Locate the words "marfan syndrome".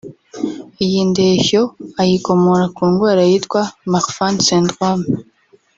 3.91-5.05